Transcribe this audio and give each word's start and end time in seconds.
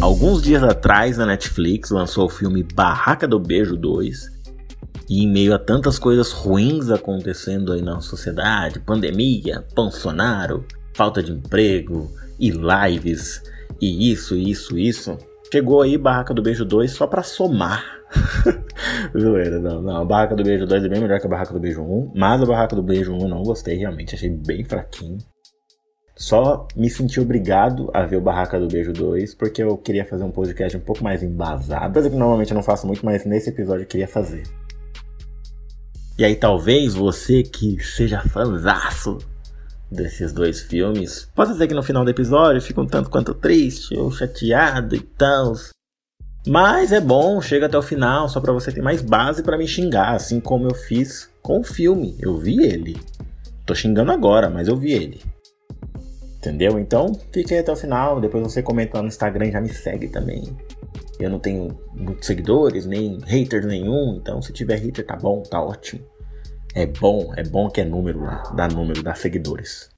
Alguns 0.00 0.42
dias 0.42 0.62
atrás, 0.62 1.18
a 1.18 1.26
Netflix 1.26 1.90
lançou 1.90 2.26
o 2.26 2.30
filme 2.30 2.62
Barraca 2.62 3.26
do 3.26 3.38
Beijo 3.38 3.76
2. 3.76 4.38
E 5.08 5.24
em 5.24 5.28
meio 5.30 5.54
a 5.54 5.58
tantas 5.58 5.98
coisas 5.98 6.32
ruins 6.32 6.90
acontecendo 6.90 7.72
aí 7.72 7.80
na 7.80 8.00
sociedade, 8.00 8.78
pandemia, 8.80 9.64
Bolsonaro, 9.74 10.66
falta 10.94 11.22
de 11.22 11.32
emprego 11.32 12.10
e 12.38 12.50
lives 12.50 13.42
e 13.80 14.10
isso, 14.10 14.34
isso, 14.34 14.78
isso, 14.78 15.16
chegou 15.52 15.82
aí 15.82 15.96
Barraca 15.96 16.34
do 16.34 16.42
Beijo 16.42 16.64
2 16.64 16.90
só 16.90 17.06
pra 17.06 17.22
somar. 17.22 17.84
Zoeira, 19.16 19.58
não, 19.60 19.80
não. 19.80 19.96
A 19.98 20.04
Barraca 20.04 20.34
do 20.34 20.42
Beijo 20.42 20.66
2 20.66 20.84
é 20.84 20.88
bem 20.88 21.00
melhor 21.00 21.20
que 21.20 21.26
a 21.26 21.30
Barraca 21.30 21.52
do 21.52 21.60
Beijo 21.60 21.82
1, 21.82 22.12
mas 22.14 22.42
a 22.42 22.46
Barraca 22.46 22.74
do 22.74 22.82
Beijo 22.82 23.12
1 23.14 23.20
eu 23.20 23.28
não 23.28 23.42
gostei, 23.42 23.76
realmente, 23.76 24.14
achei 24.14 24.30
bem 24.30 24.64
fraquinho. 24.64 25.18
Só 26.18 26.66
me 26.74 26.90
senti 26.90 27.20
obrigado 27.20 27.88
a 27.94 28.04
ver 28.04 28.16
o 28.16 28.20
Barraca 28.20 28.58
do 28.58 28.66
Beijo 28.66 28.92
2, 28.92 29.36
porque 29.36 29.62
eu 29.62 29.78
queria 29.78 30.04
fazer 30.04 30.24
um 30.24 30.32
podcast 30.32 30.76
um 30.76 30.80
pouco 30.80 31.04
mais 31.04 31.22
embasado. 31.22 31.92
Coisa 31.92 32.10
que 32.10 32.16
normalmente 32.16 32.50
eu 32.50 32.56
não 32.56 32.62
faço 32.62 32.88
muito, 32.88 33.06
mas 33.06 33.24
nesse 33.24 33.50
episódio 33.50 33.84
eu 33.84 33.86
queria 33.86 34.08
fazer. 34.08 34.42
E 36.18 36.24
aí 36.24 36.34
talvez 36.34 36.94
você 36.94 37.44
que 37.44 37.80
seja 37.80 38.20
fanzaço 38.20 39.18
desses 39.88 40.32
dois 40.32 40.60
filmes, 40.60 41.30
possa 41.36 41.54
ser 41.54 41.68
que 41.68 41.74
no 41.74 41.84
final 41.84 42.04
do 42.04 42.10
episódio 42.10 42.60
fique 42.60 42.80
um 42.80 42.86
tanto 42.86 43.08
quanto 43.08 43.32
triste 43.32 43.96
ou 43.96 44.10
chateado 44.10 44.96
e 44.96 45.00
tal. 45.00 45.52
Mas 46.48 46.90
é 46.90 47.00
bom, 47.00 47.40
chega 47.40 47.66
até 47.66 47.78
o 47.78 47.82
final, 47.82 48.28
só 48.28 48.40
para 48.40 48.52
você 48.52 48.72
ter 48.72 48.82
mais 48.82 49.02
base 49.02 49.40
para 49.40 49.56
me 49.56 49.68
xingar, 49.68 50.16
assim 50.16 50.40
como 50.40 50.66
eu 50.66 50.74
fiz 50.74 51.30
com 51.40 51.60
o 51.60 51.64
filme. 51.64 52.16
Eu 52.18 52.36
vi 52.38 52.60
ele. 52.60 53.00
Tô 53.64 53.72
xingando 53.72 54.10
agora, 54.10 54.50
mas 54.50 54.66
eu 54.66 54.76
vi 54.76 54.90
ele. 54.90 55.37
Entendeu? 56.48 56.78
Então, 56.78 57.12
fique 57.30 57.52
aí 57.52 57.60
até 57.60 57.70
o 57.70 57.76
final. 57.76 58.22
Depois 58.22 58.42
você 58.42 58.62
comenta 58.62 58.96
lá 58.96 59.02
no 59.02 59.08
Instagram 59.08 59.50
já 59.50 59.60
me 59.60 59.68
segue 59.68 60.08
também. 60.08 60.44
Eu 61.20 61.28
não 61.28 61.38
tenho 61.38 61.78
muitos 61.94 62.26
seguidores, 62.26 62.86
nem 62.86 63.18
haters 63.26 63.66
nenhum. 63.66 64.16
Então, 64.16 64.40
se 64.40 64.50
tiver 64.50 64.76
hater, 64.76 65.04
tá 65.04 65.14
bom, 65.14 65.42
tá 65.42 65.62
ótimo. 65.62 66.00
É 66.74 66.86
bom, 66.86 67.34
é 67.36 67.42
bom 67.42 67.68
que 67.68 67.82
é 67.82 67.84
número 67.84 68.22
lá, 68.22 68.42
dá 68.56 68.66
número, 68.66 69.02
dá 69.02 69.14
seguidores. 69.14 69.90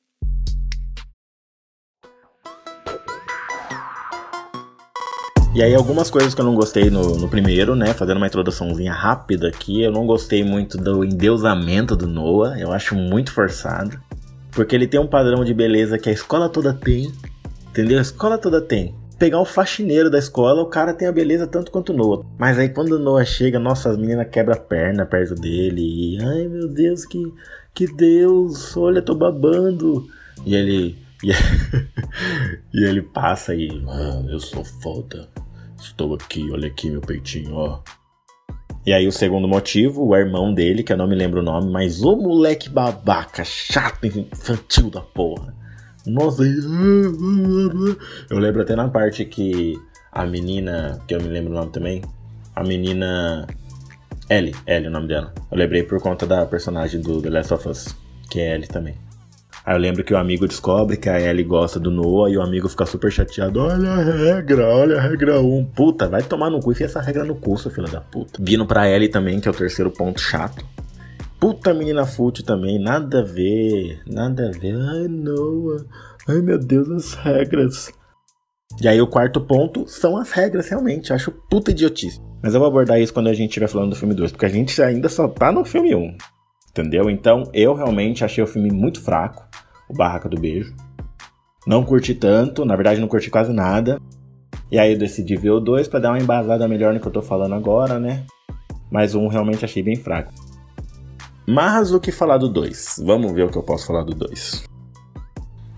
E 5.55 5.63
aí 5.63 5.75
algumas 5.75 6.11
coisas 6.11 6.35
que 6.35 6.41
eu 6.41 6.45
não 6.45 6.57
gostei 6.57 6.91
no, 6.91 7.17
no, 7.17 7.29
primeiro, 7.29 7.77
né? 7.77 7.95
Fazendo 7.95 8.17
uma 8.17 8.27
introduçãozinha 8.27 8.93
rápida 8.93 9.49
aqui, 9.49 9.83
eu 9.83 9.93
não 9.93 10.05
gostei 10.05 10.43
muito 10.43 10.77
do 10.79 11.05
endeusamento 11.05 11.95
do 11.95 12.09
Noah, 12.09 12.59
eu 12.59 12.73
acho 12.73 12.97
muito 12.97 13.33
forçado. 13.33 14.01
Porque 14.53 14.75
ele 14.75 14.87
tem 14.87 15.01
um 15.01 15.07
padrão 15.07 15.45
de 15.45 15.55
beleza 15.55 15.99
que 15.99 16.09
a 16.09 16.13
escola 16.13 16.49
toda 16.49 16.73
tem. 16.73 17.13
Entendeu? 17.69 17.99
A 17.99 18.03
escola 18.03 18.37
toda 18.37 18.61
tem. 18.61 18.95
Pegar 19.19 19.41
o 19.41 19.45
faxineiro 19.45 20.11
da 20.11 20.19
escola, 20.19 20.63
o 20.63 20.67
cara 20.67 20.95
tem 20.95 21.07
a 21.07 21.13
beleza 21.13 21.47
tanto 21.47 21.71
quanto 21.71 21.93
o 21.93 21.97
Noah. 21.97 22.25
Mas 22.39 22.59
aí 22.59 22.69
quando 22.69 22.93
o 22.93 22.99
Noah 22.99 23.25
chega, 23.25 23.59
nossa, 23.59 23.91
as 23.91 23.97
meninas 23.97 24.29
quebram 24.31 24.55
a 24.55 24.61
perna 24.61 25.07
perto 25.07 25.35
dele. 25.35 25.83
E, 25.83 26.23
ai 26.23 26.49
meu 26.49 26.69
Deus, 26.69 27.05
que, 27.05 27.33
que 27.75 27.87
Deus, 27.87 28.77
olha, 28.77 29.03
tô 29.03 29.15
babando. 29.15 30.07
E 30.45 30.55
ele. 30.55 30.99
E, 31.23 31.33
e 32.73 32.85
ele 32.85 33.03
passa 33.03 33.53
aí, 33.53 33.69
ah, 33.87 34.25
eu 34.31 34.41
sou 34.41 34.65
foda. 34.65 35.29
Estou 35.79 36.15
aqui, 36.15 36.51
olha 36.51 36.69
aqui 36.69 36.91
meu 36.91 37.03
peitinho, 37.03 37.55
ó. 37.55 37.83
E 38.85 38.93
aí 38.93 39.07
o 39.07 39.13
segundo 39.13 39.47
motivo, 39.47 40.07
o 40.07 40.17
irmão 40.17 40.55
dele, 40.55 40.83
que 40.83 40.93
eu 40.93 40.97
não 40.97 41.07
me 41.07 41.15
lembro 41.15 41.41
o 41.41 41.43
nome, 41.43 41.71
mas 41.71 42.03
o 42.03 42.17
moleque 42.17 42.71
babaca, 42.71 43.45
chato, 43.45 44.07
infantil 44.07 44.91
da 44.91 45.01
porra. 45.01 45.55
Nossa, 46.07 46.43
eu 46.45 48.39
lembro 48.39 48.63
até 48.63 48.75
na 48.75 48.89
parte 48.89 49.25
que 49.27 49.79
a 50.11 50.25
menina, 50.25 50.99
que 51.07 51.15
eu 51.15 51.21
me 51.21 51.29
lembro 51.29 51.53
o 51.53 51.57
nome 51.57 51.71
também, 51.71 52.03
a 52.57 52.65
menina 52.65 53.47
Ellie, 54.31 54.55
Ellie 54.67 54.89
o 54.89 54.91
nome 54.91 55.09
dela. 55.09 55.35
Eu 55.51 55.59
lembrei 55.59 55.83
por 55.83 56.01
conta 56.01 56.27
da 56.27 56.47
personagem 56.47 57.01
do 57.01 57.21
The 57.21 57.29
Last 57.29 57.53
of 57.53 57.69
Us, 57.69 57.97
que 58.31 58.41
é 58.41 58.55
Ellie 58.55 58.67
também. 58.67 58.95
Aí 59.65 59.75
eu 59.75 59.79
lembro 59.79 60.03
que 60.03 60.15
o 60.15 60.17
amigo 60.17 60.49
descobre 60.49 60.97
que 60.97 61.09
a 61.09 61.21
Ellie 61.21 61.45
gosta 61.45 61.79
do 61.79 61.91
Noah 61.91 62.31
e 62.31 62.37
o 62.37 62.43
amigo 62.43 62.69
fica 62.69 62.87
super 62.87 63.13
chateado. 63.13 63.61
Olha 63.61 63.91
a 63.91 64.03
regra, 64.03 64.67
olha 64.67 64.99
a 64.99 65.01
regra 65.01 65.41
1. 65.41 65.67
Puta, 65.67 66.09
vai 66.09 66.23
tomar 66.23 66.51
no 66.51 66.61
cu 66.61 66.73
e 66.73 66.83
essa 66.83 67.01
regra 67.01 67.25
no 67.25 67.35
cu, 67.35 67.59
seu 67.59 67.71
filho 67.71 67.91
da 67.91 68.01
puta. 68.01 68.39
Vindo 68.43 68.67
pra 68.67 68.89
Ellie 68.89 69.09
também, 69.09 69.39
que 69.39 69.49
é 69.49 69.51
o 69.51 69.55
terceiro 69.55 69.91
ponto 69.91 70.21
chato. 70.21 70.65
Puta 71.39 71.73
menina 71.73 72.05
fute 72.05 72.45
também, 72.45 72.79
nada 72.79 73.21
a 73.21 73.25
ver, 73.25 74.01
nada 74.07 74.49
a 74.49 74.51
ver. 74.51 74.75
Ai, 74.75 75.09
Noah, 75.09 75.85
ai 76.29 76.41
meu 76.41 76.59
Deus, 76.59 76.91
as 76.91 77.15
regras. 77.15 77.93
E 78.81 78.89
aí 78.89 79.01
o 79.01 79.07
quarto 79.07 79.41
ponto 79.41 79.87
são 79.89 80.17
as 80.17 80.31
regras, 80.33 80.69
realmente. 80.69 81.13
Acho 81.13 81.31
puta 81.31 81.71
idiotice. 81.71 82.21
Mas 82.43 82.55
eu 82.55 82.61
vou 82.61 82.69
abordar 82.69 83.01
isso 83.01 83.13
quando 83.13 83.29
a 83.29 83.35
gente 83.35 83.51
estiver 83.51 83.69
falando 83.69 83.91
do 83.91 83.97
filme 83.97 84.15
2, 84.15 84.33
porque 84.33 84.47
a 84.47 84.51
gente 84.51 84.81
ainda 84.83 85.09
só 85.09 85.29
tá 85.29 85.53
no 85.53 85.65
filme 85.65 85.95
1. 85.95 86.17
Entendeu? 86.71 87.11
Então 87.11 87.43
eu 87.53 87.75
realmente 87.75 88.25
achei 88.25 88.43
o 88.43 88.47
filme 88.47 88.71
muito 88.71 89.03
fraco, 89.03 89.49
o 89.91 89.93
Barraca 89.93 90.29
do 90.29 90.41
Beijo. 90.41 90.75
Não 91.67 91.85
curti 91.85 92.15
tanto, 92.15 92.65
na 92.65 92.77
verdade 92.77 93.01
não 93.01 93.09
curti 93.09 93.29
quase 93.29 93.53
nada. 93.53 94.01
E 94.71 94.79
aí 94.79 94.93
eu 94.93 94.99
decidi 94.99 95.37
ver 95.37 95.51
o 95.51 95.61
2 95.61 95.89
para 95.89 95.99
dar 95.99 96.11
uma 96.11 96.19
embasada 96.19 96.67
melhor 96.69 96.95
no 96.95 97.01
que 97.01 97.07
eu 97.07 97.13
tô 97.13 97.21
falando 97.21 97.55
agora, 97.55 97.99
né? 97.99 98.25
Mas 98.91 99.15
um 99.15 99.27
realmente 99.27 99.65
achei 99.65 99.83
bem 99.83 99.97
fraco. 99.97 100.33
Mas 101.47 101.93
o 101.93 101.99
que 101.99 102.13
falar 102.13 102.39
do 102.39 102.49
2? 102.49 103.03
Vamos 103.05 103.33
ver 103.33 103.45
o 103.45 103.51
que 103.51 103.59
eu 103.59 103.63
posso 103.63 103.87
falar 103.87 104.05
do 104.05 104.15
2. 104.15 104.65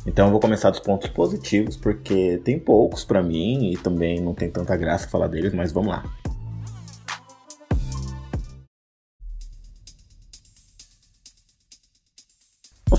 Então 0.07 0.27
eu 0.27 0.31
vou 0.31 0.41
começar 0.41 0.71
dos 0.71 0.81
pontos 0.81 1.09
positivos, 1.09 1.77
porque 1.77 2.41
tem 2.45 2.59
poucos 2.59 3.05
para 3.05 3.23
mim 3.23 3.71
e 3.73 3.77
também 3.77 4.21
não 4.21 4.35
tem 4.35 4.51
tanta 4.51 4.77
graça 4.77 5.09
falar 5.09 5.29
deles, 5.29 5.55
mas 5.55 5.73
vamos 5.73 5.91
lá. 5.91 6.05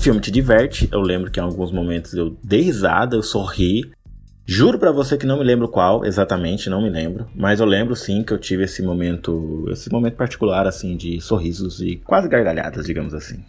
Filme 0.04 0.20
te 0.20 0.30
diverte, 0.30 0.86
eu 0.92 1.00
lembro 1.00 1.30
que 1.30 1.40
em 1.40 1.42
alguns 1.42 1.72
momentos 1.72 2.12
eu 2.12 2.36
dei 2.44 2.60
risada, 2.60 3.16
eu 3.16 3.22
sorri. 3.22 3.90
Juro 4.44 4.78
para 4.78 4.92
você 4.92 5.16
que 5.16 5.24
não 5.24 5.38
me 5.38 5.44
lembro 5.44 5.66
qual 5.66 6.04
exatamente, 6.04 6.68
não 6.68 6.82
me 6.82 6.90
lembro, 6.90 7.26
mas 7.34 7.58
eu 7.58 7.64
lembro 7.64 7.96
sim 7.96 8.22
que 8.22 8.30
eu 8.30 8.36
tive 8.36 8.64
esse 8.64 8.82
momento, 8.82 9.64
esse 9.70 9.90
momento 9.90 10.16
particular 10.16 10.66
assim 10.66 10.94
de 10.94 11.18
sorrisos 11.22 11.80
e 11.80 11.96
quase 12.04 12.28
gargalhadas, 12.28 12.84
digamos 12.84 13.14
assim. 13.14 13.42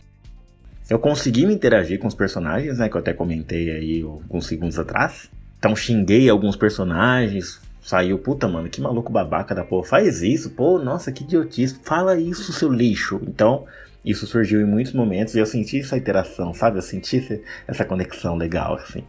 Eu 0.90 0.98
consegui 0.98 1.46
me 1.46 1.54
interagir 1.54 2.00
com 2.00 2.08
os 2.08 2.16
personagens, 2.16 2.78
né, 2.78 2.88
que 2.88 2.96
eu 2.96 3.02
até 3.02 3.12
comentei 3.12 3.72
aí 3.72 4.02
alguns 4.02 4.46
segundos 4.48 4.80
atrás. 4.80 5.30
Então 5.60 5.76
xinguei 5.76 6.30
alguns 6.30 6.56
personagens, 6.56 7.60
saiu, 7.82 8.18
puta, 8.18 8.48
mano, 8.48 8.70
que 8.70 8.80
maluco 8.80 9.12
babaca 9.12 9.54
da 9.54 9.66
porra, 9.66 9.86
faz 9.86 10.22
isso, 10.24 10.52
pô, 10.52 10.80
nossa, 10.80 11.12
que 11.12 11.26
idiotice, 11.26 11.82
fala 11.84 12.18
isso, 12.18 12.54
seu 12.54 12.72
lixo. 12.72 13.20
Então, 13.28 13.66
isso 14.06 14.28
surgiu 14.28 14.62
em 14.62 14.66
muitos 14.66 14.94
momentos 14.94 15.34
e 15.34 15.40
eu 15.40 15.46
senti 15.46 15.80
essa 15.80 15.98
interação, 15.98 16.54
sabe? 16.54 16.78
Eu 16.78 16.82
senti 16.84 17.42
essa 17.68 17.84
conexão 17.84 18.36
legal, 18.36 18.76
assim. 18.76 19.04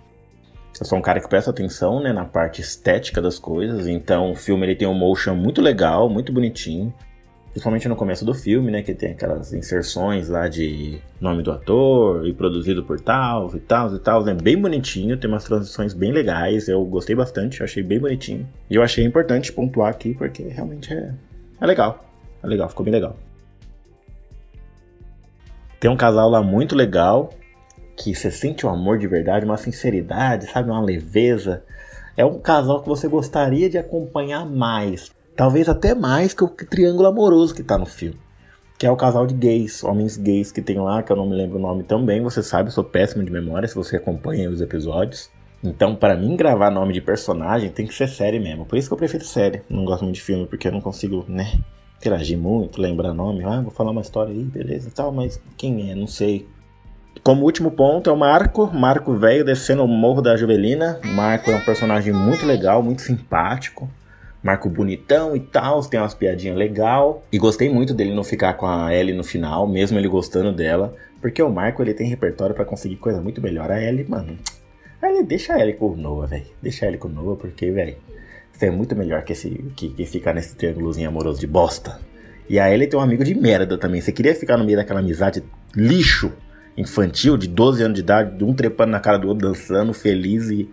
Eu 0.81 0.87
sou 0.87 0.99
um 0.99 1.03
cara 1.03 1.21
que 1.21 1.29
presta 1.29 1.51
atenção, 1.51 2.03
né, 2.03 2.13
na 2.13 2.25
parte 2.25 2.61
estética 2.61 3.21
das 3.21 3.39
coisas, 3.39 3.87
então 3.87 4.33
o 4.33 4.35
filme 4.35 4.67
ele 4.67 4.75
tem 4.75 4.89
um 4.89 4.95
motion 4.95 5.35
muito 5.35 5.61
legal, 5.61 6.09
muito 6.09 6.33
bonitinho. 6.33 6.93
Principalmente 7.51 7.89
no 7.89 7.97
começo 7.97 8.23
do 8.23 8.35
filme, 8.35 8.71
né, 8.71 8.83
que 8.83 8.95
tem 8.95 9.13
aquelas 9.13 9.55
inserções 9.55 10.29
lá 10.29 10.47
de 10.47 10.99
nome 11.19 11.43
do 11.43 11.51
ator 11.51 12.27
e 12.27 12.35
produzido 12.35 12.85
por 12.85 13.01
tal 13.01 13.55
e 13.57 13.61
tal 13.61 13.95
e 13.95 13.99
tal, 13.99 14.29
é 14.29 14.35
bem 14.35 14.61
bonitinho, 14.61 15.17
tem 15.17 15.29
umas 15.31 15.45
transições 15.45 15.95
bem 15.95 16.13
legais, 16.13 16.69
eu 16.69 16.85
gostei 16.85 17.17
bastante, 17.17 17.61
eu 17.61 17.65
achei 17.65 17.83
bem 17.83 17.99
bonitinho. 17.99 18.47
E 18.69 18.75
eu 18.75 18.83
achei 18.83 19.03
importante 19.05 19.53
pontuar 19.53 19.91
aqui 19.91 20.13
porque 20.13 20.43
realmente 20.43 20.93
é, 20.93 21.15
é 21.59 21.67
legal, 21.67 22.05
é 22.43 22.47
legal, 22.47 22.69
ficou 22.69 22.85
bem 22.85 22.93
legal. 22.93 23.17
Tem 25.79 25.91
um 25.91 25.97
casal 25.97 26.31
lá 26.31 26.43
muito 26.43 26.75
legal, 26.75 27.31
que 27.97 28.15
você 28.15 28.31
sente 28.31 28.67
um 28.67 28.71
amor 28.71 28.99
de 28.99 29.07
verdade, 29.07 29.45
uma 29.45 29.57
sinceridade, 29.57 30.47
sabe? 30.51 30.71
Uma 30.71 30.83
leveza. 30.83 31.65
É 32.17 32.25
um 32.25 32.39
casal 32.39 32.83
que 32.83 32.89
você 32.89 33.09
gostaria 33.09 33.69
de 33.69 33.79
acompanhar 33.79 34.47
mais. 34.47 35.11
Talvez 35.35 35.69
até 35.69 35.95
mais 35.95 36.33
que 36.33 36.45
o 36.45 36.49
triângulo 36.49 37.07
amoroso 37.07 37.55
que 37.55 37.63
tá 37.63 37.77
no 37.77 37.85
filme. 37.85 38.19
Que 38.79 38.87
é 38.87 38.91
o 38.91 38.97
casal 38.97 39.27
de 39.27 39.35
gays, 39.35 39.85
homens 39.85 40.17
gays 40.17 40.51
que 40.51 40.63
tem 40.63 40.79
lá, 40.79 41.03
que 41.03 41.13
eu 41.13 41.17
não 41.17 41.29
me 41.29 41.37
lembro 41.37 41.59
o 41.59 41.61
nome 41.61 41.83
também. 41.83 42.23
Você 42.23 42.43
sabe, 42.43 42.69
eu 42.69 42.73
sou 42.73 42.85
péssimo 42.85 43.25
de 43.25 43.31
memória 43.31 43.69
se 43.69 43.75
você 43.75 43.97
acompanha 43.97 44.51
os 44.51 44.61
episódios. 44.61 45.31
Então, 45.63 45.95
para 45.95 46.17
mim, 46.17 46.37
gravar 46.37 46.71
nome 46.71 46.93
de 46.93 47.01
personagem 47.01 47.71
tem 47.71 47.87
que 47.87 47.95
ser 47.95 48.09
série 48.09 48.39
mesmo. 48.39 48.65
Por 48.65 48.79
isso 48.79 48.89
que 48.89 48.95
eu 48.95 48.99
prefiro 48.99 49.25
série. 49.25 49.63
Não 49.69 49.85
gosto 49.85 50.05
muito 50.05 50.17
de 50.17 50.23
filme, 50.23 50.47
porque 50.47 50.69
eu 50.69 50.73
não 50.73 50.81
consigo, 50.81 51.25
né? 51.29 51.59
Interagir 51.99 52.39
muito, 52.39 52.81
lembrar 52.81 53.13
nome, 53.13 53.45
ah, 53.45 53.61
vou 53.61 53.71
falar 53.71 53.91
uma 53.91 54.01
história 54.01 54.33
aí, 54.33 54.43
beleza 54.43 54.89
e 54.89 54.93
tal, 54.93 55.13
mas 55.13 55.41
quem 55.57 55.91
é? 55.91 55.95
Não 55.95 56.07
sei. 56.07 56.47
Como 57.23 57.45
último 57.45 57.71
ponto 57.71 58.09
é 58.09 58.13
o 58.13 58.17
Marco, 58.17 58.67
Marco 58.73 59.15
velho 59.15 59.45
descendo 59.45 59.83
o 59.83 59.89
Morro 59.89 60.23
da 60.23 60.37
Juvelina. 60.37 61.01
Marco 61.05 61.51
é 61.51 61.57
um 61.57 61.65
personagem 61.65 62.13
muito 62.13 62.47
legal, 62.47 62.83
muito 62.83 63.03
simpático. 63.03 63.91
Marco 64.43 64.69
bonitão 64.69 65.35
e 65.35 65.41
tal, 65.41 65.81
tem 65.83 65.99
umas 65.99 66.15
piadinhas 66.15 66.57
legal. 66.57 67.25
E 67.33 67.39
gostei 67.39 67.69
muito 67.69 67.93
dele 67.93 68.15
não 68.15 68.23
ficar 68.23 68.55
com 68.55 68.67
a 68.67 68.95
Ellie 68.95 69.13
no 69.13 69.25
final, 69.25 69.67
mesmo 69.67 69.99
ele 69.99 70.07
gostando 70.07 70.53
dela. 70.53 70.95
Porque 71.21 71.43
o 71.43 71.51
Marco 71.51 71.83
ele 71.83 71.95
tem 71.95 72.07
repertório 72.07 72.55
para 72.55 72.65
conseguir 72.65 72.97
coisa 72.97 73.21
muito 73.21 73.43
melhor. 73.43 73.73
A 73.73 73.83
Ellie, 73.83 74.09
mano, 74.09 74.39
a 75.03 75.07
Aí 75.07 75.23
deixa 75.25 75.61
ele 75.61 75.73
com 75.73 75.91
o 75.91 75.97
Noah, 75.97 76.29
velho. 76.29 76.47
Deixa 76.63 76.87
ele 76.87 76.97
com 76.97 77.09
o 77.09 77.11
Noah, 77.11 77.37
porque, 77.37 77.71
velho, 77.73 77.97
você 78.57 78.67
é 78.67 78.71
muito 78.71 78.97
melhor 78.97 79.23
que, 79.23 79.33
esse, 79.33 79.51
que, 79.77 79.91
que 79.91 80.07
ficar 80.07 80.33
nesse 80.33 80.57
triângulozinho 80.57 81.09
amoroso 81.09 81.39
de 81.39 81.47
bosta. 81.47 82.01
E 82.49 82.59
a 82.59 82.73
Ellie 82.73 82.87
tem 82.87 82.99
um 82.99 83.03
amigo 83.03 83.23
de 83.23 83.35
merda 83.35 83.77
também. 83.77 84.01
Você 84.01 84.13
queria 84.13 84.35
ficar 84.35 84.57
no 84.57 84.65
meio 84.65 84.79
daquela 84.79 85.01
amizade 85.01 85.45
lixo, 85.75 86.33
infantil, 86.77 87.37
de 87.37 87.49
12 87.49 87.83
anos 87.83 87.95
de 87.97 88.01
idade, 88.01 88.43
um 88.43 88.55
trepando 88.55 88.93
na 88.93 89.01
cara 89.01 89.19
do 89.19 89.29
outro, 89.29 89.47
dançando, 89.47 89.93
feliz 89.93 90.49
e. 90.49 90.71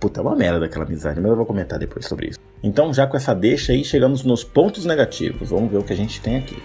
Puta, 0.00 0.20
é 0.20 0.22
uma 0.22 0.36
merda 0.36 0.64
aquela 0.64 0.84
amizade, 0.84 1.20
mas 1.20 1.30
eu 1.30 1.36
vou 1.36 1.46
comentar 1.46 1.78
depois 1.78 2.06
sobre 2.06 2.28
isso. 2.28 2.38
Então, 2.62 2.92
já 2.92 3.06
com 3.06 3.16
essa 3.16 3.34
deixa 3.34 3.72
aí, 3.72 3.84
chegamos 3.84 4.24
nos 4.24 4.42
pontos 4.42 4.84
negativos. 4.84 5.50
Vamos 5.50 5.70
ver 5.70 5.78
o 5.78 5.82
que 5.82 5.92
a 5.92 5.96
gente 5.96 6.20
tem 6.20 6.36
aqui. 6.36 6.56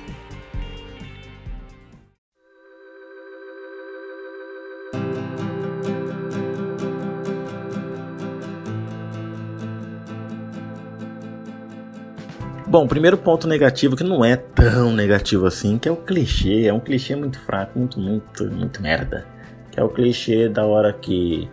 Bom, 12.71 12.87
primeiro 12.87 13.17
ponto 13.17 13.49
negativo 13.49 13.97
que 13.97 14.03
não 14.03 14.23
é 14.23 14.37
tão 14.37 14.93
negativo 14.93 15.45
assim, 15.45 15.77
que 15.77 15.89
é 15.89 15.91
o 15.91 15.97
clichê, 15.97 16.67
é 16.67 16.73
um 16.73 16.79
clichê 16.79 17.17
muito 17.17 17.37
fraco, 17.37 17.77
muito, 17.77 17.99
muito, 17.99 18.45
muito 18.45 18.81
merda. 18.81 19.25
Que 19.69 19.77
é 19.77 19.83
o 19.83 19.89
clichê 19.89 20.47
da 20.47 20.65
hora 20.65 20.93
que 20.93 21.49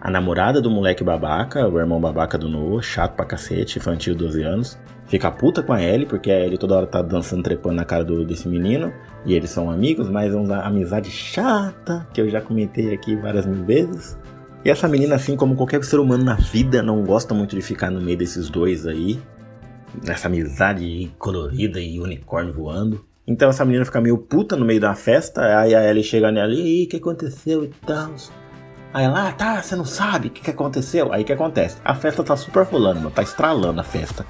a 0.00 0.10
namorada 0.10 0.62
do 0.62 0.70
moleque 0.70 1.04
babaca, 1.04 1.68
o 1.68 1.78
irmão 1.78 2.00
babaca 2.00 2.38
do 2.38 2.48
Noah, 2.48 2.80
chato 2.80 3.14
pra 3.14 3.26
cacete, 3.26 3.78
infantil 3.78 4.14
12 4.14 4.42
anos, 4.42 4.78
fica 5.06 5.30
puta 5.30 5.62
com 5.62 5.74
a 5.74 5.82
Ellie, 5.82 6.06
porque 6.06 6.30
a 6.30 6.40
Ellie 6.40 6.56
toda 6.56 6.76
hora 6.76 6.86
tá 6.86 7.02
dançando, 7.02 7.42
trepando 7.42 7.76
na 7.76 7.84
cara 7.84 8.02
do, 8.02 8.24
desse 8.24 8.48
menino, 8.48 8.90
e 9.26 9.34
eles 9.34 9.50
são 9.50 9.70
amigos, 9.70 10.08
mas 10.08 10.32
é 10.32 10.36
uma 10.38 10.62
amizade 10.62 11.10
chata, 11.10 12.06
que 12.14 12.22
eu 12.22 12.30
já 12.30 12.40
comentei 12.40 12.94
aqui 12.94 13.14
várias 13.16 13.44
mil 13.44 13.66
vezes. 13.66 14.16
E 14.64 14.70
essa 14.70 14.88
menina, 14.88 15.16
assim 15.16 15.36
como 15.36 15.56
qualquer 15.56 15.84
ser 15.84 16.00
humano 16.00 16.24
na 16.24 16.36
vida, 16.36 16.82
não 16.82 17.04
gosta 17.04 17.34
muito 17.34 17.54
de 17.54 17.60
ficar 17.60 17.90
no 17.90 18.00
meio 18.00 18.16
desses 18.16 18.48
dois 18.48 18.86
aí 18.86 19.20
nessa 20.02 20.28
amizade 20.28 21.10
colorida 21.18 21.80
e 21.80 22.00
unicórnio 22.00 22.52
voando. 22.52 23.04
Então 23.26 23.48
essa 23.48 23.64
menina 23.64 23.84
fica 23.84 24.00
meio 24.00 24.18
puta 24.18 24.56
no 24.56 24.64
meio 24.64 24.80
da 24.80 24.94
festa, 24.94 25.60
aí 25.60 25.74
a 25.74 25.88
Ellie 25.88 26.04
chega 26.04 26.30
nela 26.30 26.52
e 26.52 26.84
o 26.84 26.88
que 26.88 26.96
aconteceu 26.96 27.64
e 27.64 27.68
tal. 27.86 28.14
Aí 28.92 29.04
ela, 29.04 29.28
ah, 29.28 29.32
tá, 29.32 29.60
você 29.60 29.74
não 29.74 29.84
sabe 29.84 30.28
o 30.28 30.30
que, 30.30 30.40
que 30.40 30.50
aconteceu? 30.50 31.12
Aí 31.12 31.22
o 31.22 31.24
que 31.24 31.32
acontece? 31.32 31.78
A 31.84 31.94
festa 31.94 32.22
tá 32.22 32.36
super 32.36 32.64
rolando, 32.64 33.00
mano, 33.00 33.10
tá 33.10 33.22
estralando 33.22 33.80
a 33.80 33.84
festa. 33.84 34.24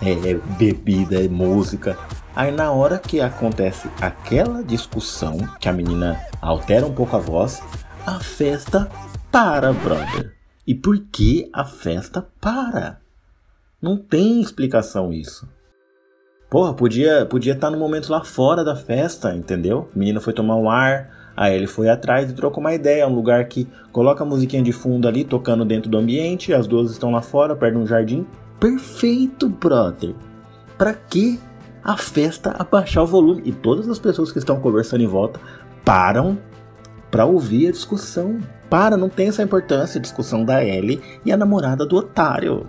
É, 0.00 0.12
é 0.12 0.34
bebida, 0.56 1.24
é 1.24 1.26
música. 1.26 1.98
Aí 2.36 2.52
na 2.52 2.70
hora 2.70 2.98
que 2.98 3.20
acontece 3.20 3.88
aquela 4.00 4.62
discussão, 4.62 5.38
que 5.58 5.68
a 5.68 5.72
menina 5.72 6.20
altera 6.40 6.86
um 6.86 6.92
pouco 6.92 7.16
a 7.16 7.18
voz, 7.18 7.62
a 8.06 8.20
festa 8.20 8.88
para, 9.32 9.72
brother. 9.72 10.34
E 10.66 10.74
por 10.74 10.98
que 11.10 11.50
a 11.52 11.64
festa 11.64 12.26
para? 12.40 13.03
Não 13.84 13.98
tem 13.98 14.40
explicação 14.40 15.12
isso. 15.12 15.46
Porra, 16.48 16.72
podia 16.72 17.26
podia 17.26 17.52
estar 17.52 17.66
tá 17.66 17.70
no 17.70 17.78
momento 17.78 18.10
lá 18.10 18.24
fora 18.24 18.64
da 18.64 18.74
festa, 18.74 19.36
entendeu? 19.36 19.90
O 19.94 19.98
menino 19.98 20.22
foi 20.22 20.32
tomar 20.32 20.56
um 20.56 20.70
ar, 20.70 21.32
aí 21.36 21.54
ele 21.54 21.66
foi 21.66 21.90
atrás 21.90 22.30
e 22.30 22.32
trocou 22.32 22.62
uma 22.62 22.72
ideia. 22.72 23.06
Um 23.06 23.14
lugar 23.14 23.44
que 23.44 23.68
coloca 23.92 24.24
a 24.24 24.26
musiquinha 24.26 24.62
de 24.62 24.72
fundo 24.72 25.06
ali, 25.06 25.22
tocando 25.22 25.66
dentro 25.66 25.90
do 25.90 25.98
ambiente, 25.98 26.54
as 26.54 26.66
duas 26.66 26.92
estão 26.92 27.10
lá 27.10 27.20
fora, 27.20 27.54
perto 27.54 27.74
de 27.74 27.80
um 27.82 27.86
jardim. 27.86 28.26
Perfeito, 28.58 29.50
brother. 29.50 30.14
Pra 30.78 30.94
que 30.94 31.38
a 31.82 31.98
festa 31.98 32.56
abaixar 32.58 33.04
o 33.04 33.06
volume? 33.06 33.42
E 33.44 33.52
todas 33.52 33.86
as 33.86 33.98
pessoas 33.98 34.32
que 34.32 34.38
estão 34.38 34.58
conversando 34.60 35.02
em 35.02 35.06
volta 35.06 35.38
param 35.84 36.38
para 37.10 37.26
ouvir 37.26 37.68
a 37.68 37.72
discussão. 37.72 38.38
Para, 38.70 38.96
não 38.96 39.10
tem 39.10 39.28
essa 39.28 39.42
importância 39.42 39.98
a 39.98 40.02
discussão 40.02 40.42
da 40.42 40.64
Ellie 40.64 41.02
e 41.22 41.30
a 41.30 41.36
namorada 41.36 41.84
do 41.84 41.96
otário. 41.96 42.66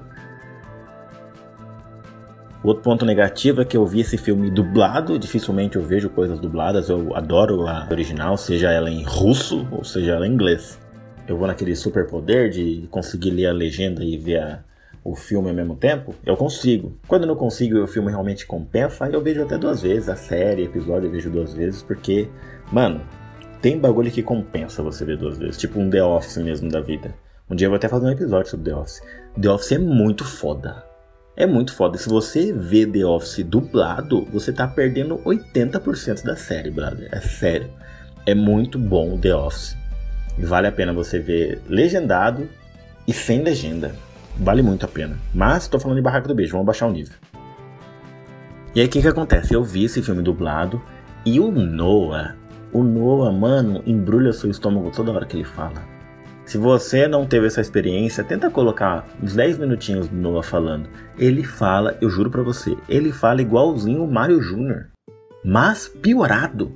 Outro 2.65 2.81
ponto 2.81 3.05
negativo 3.05 3.61
é 3.61 3.65
que 3.65 3.77
eu 3.77 3.85
vi 3.85 3.99
esse 3.99 4.17
filme 4.17 4.49
dublado, 4.49 5.19
dificilmente 5.19 5.75
eu 5.75 5.83
vejo 5.83 6.09
coisas 6.09 6.39
dubladas, 6.39 6.89
eu 6.89 7.15
adoro 7.15 7.67
a 7.67 7.87
original, 7.91 8.35
seja 8.37 8.71
ela 8.71 8.89
em 8.89 9.03
russo 9.03 9.67
ou 9.71 9.83
seja 9.83 10.13
ela 10.13 10.25
em 10.25 10.31
inglês. 10.31 10.79
Eu 11.27 11.37
vou 11.37 11.45
naquele 11.45 11.75
superpoder 11.75 12.49
de 12.49 12.87
conseguir 12.89 13.29
ler 13.29 13.45
a 13.45 13.53
legenda 13.53 14.03
e 14.03 14.17
ver 14.17 14.39
a, 14.39 14.63
o 15.03 15.15
filme 15.15 15.49
ao 15.49 15.53
mesmo 15.53 15.75
tempo, 15.75 16.15
eu 16.25 16.35
consigo. 16.35 16.97
Quando 17.07 17.27
não 17.27 17.35
consigo 17.35 17.77
e 17.77 17.81
o 17.81 17.87
filme 17.87 18.09
realmente 18.09 18.47
compensa, 18.47 19.07
eu 19.09 19.21
vejo 19.21 19.43
até 19.43 19.59
duas 19.59 19.83
vezes, 19.83 20.09
a 20.09 20.15
série, 20.15 20.63
episódio 20.63 21.05
eu 21.05 21.11
vejo 21.11 21.29
duas 21.29 21.53
vezes, 21.53 21.83
porque, 21.83 22.27
mano, 22.71 22.99
tem 23.61 23.77
bagulho 23.77 24.09
que 24.09 24.23
compensa 24.23 24.81
você 24.81 25.05
ver 25.05 25.17
duas 25.17 25.37
vezes, 25.37 25.59
tipo 25.59 25.79
um 25.79 25.87
The 25.87 26.03
Office 26.03 26.37
mesmo 26.37 26.67
da 26.67 26.81
vida. 26.81 27.13
Um 27.47 27.55
dia 27.55 27.67
eu 27.67 27.69
vou 27.69 27.77
até 27.77 27.87
fazer 27.87 28.07
um 28.07 28.11
episódio 28.11 28.49
sobre 28.49 28.71
The 28.71 28.75
Office. 28.75 29.03
The 29.39 29.49
Office 29.51 29.71
é 29.73 29.77
muito 29.77 30.25
foda. 30.25 30.94
É 31.37 31.45
muito 31.45 31.73
foda. 31.73 31.97
Se 31.97 32.07
você 32.07 32.53
vê 32.53 32.85
The 32.85 33.05
Office 33.05 33.43
dublado, 33.43 34.25
você 34.31 34.53
tá 34.53 34.65
perdendo 34.65 35.17
80% 35.17 36.23
da 36.23 36.35
série, 36.35 36.71
brother. 36.71 37.09
É 37.11 37.19
sério. 37.19 37.69
É 38.25 38.33
muito 38.33 38.79
bom 38.79 39.17
The 39.19 39.35
Office. 39.35 39.75
E 40.37 40.45
vale 40.45 40.67
a 40.67 40.71
pena 40.71 40.93
você 40.93 41.19
ver 41.19 41.61
legendado 41.67 42.47
e 43.05 43.11
sem 43.11 43.43
legenda. 43.43 43.93
Vale 44.37 44.61
muito 44.61 44.85
a 44.85 44.87
pena. 44.87 45.17
Mas 45.33 45.67
tô 45.67 45.77
falando 45.77 45.97
de 45.97 46.03
Barraca 46.03 46.27
do 46.27 46.35
Beijo, 46.35 46.53
vamos 46.53 46.65
baixar 46.65 46.87
o 46.87 46.91
nível. 46.91 47.15
E 48.73 48.79
aí 48.79 48.87
o 48.87 48.89
que 48.89 49.01
que 49.01 49.07
acontece? 49.07 49.53
Eu 49.53 49.63
vi 49.63 49.85
esse 49.85 50.01
filme 50.01 50.21
dublado 50.21 50.81
e 51.25 51.39
o 51.39 51.51
Noah, 51.51 52.35
o 52.71 52.83
Noah, 52.83 53.31
mano, 53.31 53.81
embrulha 53.85 54.33
seu 54.33 54.49
estômago 54.49 54.91
toda 54.91 55.11
hora 55.11 55.25
que 55.25 55.37
ele 55.37 55.45
fala. 55.45 55.94
Se 56.45 56.59
você 56.59 57.07
não 57.07 57.25
teve 57.25 57.47
essa 57.47 57.59
experiência, 57.59 58.23
tenta 58.23 58.51
colocar 58.51 59.07
uns 59.21 59.33
10 59.33 59.57
minutinhos 59.57 60.07
do 60.07 60.15
Noah 60.15 60.43
falando. 60.43 60.87
Ele 61.17 61.43
fala, 61.43 61.97
eu 61.99 62.09
juro 62.09 62.29
para 62.29 62.43
você, 62.43 62.77
ele 62.87 63.11
fala 63.11 63.41
igualzinho 63.41 64.03
o 64.03 64.11
Mario 64.11 64.39
Jr. 64.39 64.85
Mas 65.43 65.87
piorado. 65.87 66.71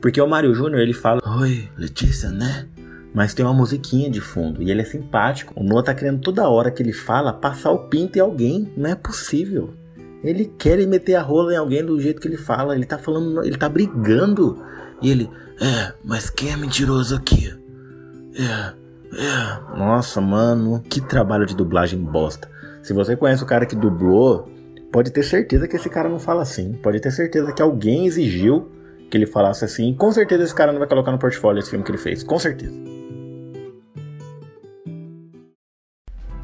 Porque 0.00 0.20
o 0.20 0.28
Mario 0.28 0.52
Jr. 0.52 0.78
ele 0.78 0.92
fala, 0.92 1.20
Oi, 1.40 1.68
Letícia, 1.76 2.30
né? 2.30 2.68
Mas 3.12 3.34
tem 3.34 3.44
uma 3.44 3.54
musiquinha 3.54 4.08
de 4.08 4.20
fundo 4.20 4.62
e 4.62 4.70
ele 4.70 4.82
é 4.82 4.84
simpático. 4.84 5.52
O 5.56 5.64
Noah 5.64 5.82
tá 5.82 5.94
querendo 5.94 6.20
toda 6.20 6.48
hora 6.48 6.70
que 6.70 6.80
ele 6.80 6.92
fala 6.92 7.32
passar 7.32 7.72
o 7.72 7.88
pinto 7.88 8.18
em 8.18 8.20
alguém. 8.20 8.72
Não 8.76 8.90
é 8.90 8.94
possível. 8.94 9.74
Ele 10.22 10.52
quer 10.58 10.84
meter 10.86 11.16
a 11.16 11.22
rola 11.22 11.52
em 11.52 11.56
alguém 11.56 11.84
do 11.84 12.00
jeito 12.00 12.20
que 12.20 12.28
ele 12.28 12.36
fala. 12.36 12.76
Ele 12.76 12.84
tá 12.86 12.98
falando, 12.98 13.44
ele 13.44 13.56
tá 13.56 13.68
brigando. 13.68 14.62
E 15.02 15.10
ele, 15.10 15.28
é, 15.60 15.92
mas 16.04 16.30
quem 16.30 16.52
é 16.52 16.56
mentiroso 16.56 17.16
aqui? 17.16 17.52
É, 18.36 18.44
é. 18.44 18.87
Nossa, 19.76 20.20
mano, 20.20 20.82
que 20.88 21.00
trabalho 21.00 21.46
de 21.46 21.56
dublagem 21.56 21.98
bosta. 21.98 22.48
Se 22.82 22.92
você 22.92 23.16
conhece 23.16 23.42
o 23.42 23.46
cara 23.46 23.66
que 23.66 23.74
dublou, 23.74 24.48
pode 24.92 25.10
ter 25.10 25.22
certeza 25.22 25.66
que 25.66 25.76
esse 25.76 25.88
cara 25.88 26.08
não 26.08 26.18
fala 26.18 26.42
assim. 26.42 26.72
Pode 26.74 27.00
ter 27.00 27.10
certeza 27.10 27.52
que 27.52 27.62
alguém 27.62 28.06
exigiu 28.06 28.70
que 29.10 29.16
ele 29.16 29.26
falasse 29.26 29.64
assim. 29.64 29.94
Com 29.94 30.12
certeza 30.12 30.44
esse 30.44 30.54
cara 30.54 30.72
não 30.72 30.78
vai 30.78 30.88
colocar 30.88 31.10
no 31.10 31.18
portfólio 31.18 31.60
esse 31.60 31.70
filme 31.70 31.84
que 31.84 31.90
ele 31.90 31.98
fez. 31.98 32.22
Com 32.22 32.38
certeza. 32.38 32.74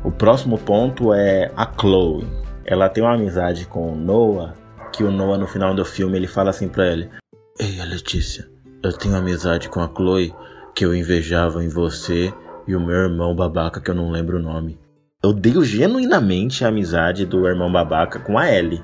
O 0.02 0.10
próximo 0.10 0.58
ponto 0.58 1.12
é 1.12 1.50
a 1.56 1.70
Chloe. 1.78 2.26
Ela 2.64 2.88
tem 2.88 3.02
uma 3.02 3.14
amizade 3.14 3.66
com 3.66 3.92
o 3.92 3.96
Noah, 3.96 4.54
que 4.92 5.04
o 5.04 5.10
Noah 5.10 5.38
no 5.38 5.46
final 5.46 5.74
do 5.74 5.84
filme 5.84 6.16
ele 6.16 6.26
fala 6.26 6.50
assim 6.50 6.68
pra 6.68 6.86
ele: 6.86 7.10
Ei, 7.58 7.82
Letícia, 7.84 8.48
eu 8.82 8.92
tenho 8.92 9.16
amizade 9.16 9.68
com 9.68 9.80
a 9.80 9.88
Chloe 9.88 10.34
que 10.74 10.84
eu 10.84 10.94
invejava 10.94 11.62
em 11.62 11.68
você 11.68 12.32
e 12.66 12.74
o 12.74 12.80
meu 12.80 12.96
irmão 12.96 13.34
babaca, 13.34 13.80
que 13.80 13.90
eu 13.90 13.94
não 13.94 14.10
lembro 14.10 14.38
o 14.38 14.42
nome. 14.42 14.78
Eu 15.22 15.30
odeio 15.30 15.64
genuinamente 15.64 16.64
a 16.64 16.68
amizade 16.68 17.24
do 17.24 17.46
irmão 17.46 17.70
babaca 17.70 18.18
com 18.18 18.38
a 18.38 18.50
Ellie. 18.50 18.82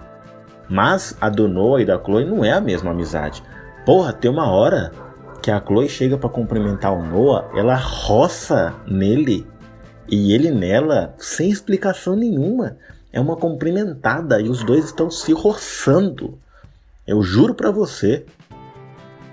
Mas 0.69 1.17
a 1.21 1.29
do 1.29 1.49
Noah 1.49 1.83
e 1.83 1.85
da 1.85 1.99
Chloe 1.99 2.25
não 2.25 2.45
é 2.45 2.53
a 2.53 2.61
mesma 2.61 2.93
amizade. 2.93 3.43
Porra, 3.85 4.13
tem 4.13 4.31
uma 4.31 4.51
hora 4.51 4.93
que 5.43 5.51
a 5.51 5.61
Chloe 5.61 5.89
chega 5.89 6.17
para 6.17 6.29
cumprimentar 6.29 6.93
o 6.93 7.05
Noah, 7.05 7.49
ela 7.57 7.75
roça 7.75 8.75
nele 8.87 9.47
e 10.09 10.33
ele 10.33 10.51
nela 10.51 11.15
sem 11.19 11.51
explicação 11.51 12.17
nenhuma. 12.17 12.77
É 13.13 13.21
uma 13.21 13.37
cumprimentada 13.37 14.41
e 14.41 14.49
os 14.49 14.63
dois 14.63 14.85
estão 14.85 15.11
se 15.11 15.33
roçando. 15.33 16.39
Eu 17.07 17.23
juro 17.23 17.55
para 17.55 17.71
você, 17.71 18.25